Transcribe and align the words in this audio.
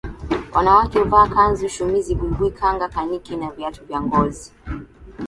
Wanawake 0.53 0.99
huvaa 0.99 1.27
kanzu 1.27 1.69
shumizi 1.69 2.15
buibui 2.15 2.51
kanga 2.51 2.89
kaniki 2.89 3.35
na 3.35 3.51
viatu 3.51 3.85
vya 3.85 4.01
ngozi 4.01 4.51